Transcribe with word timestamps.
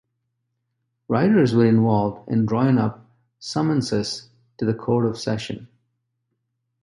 Writers 1.07 1.53
were 1.53 1.67
involved 1.67 2.27
in 2.27 2.47
drawing 2.47 2.79
up 2.79 3.05
summonses 3.37 4.29
to 4.57 4.65
the 4.65 4.73
Court 4.73 5.05
of 5.05 5.15
Session. 5.19 5.67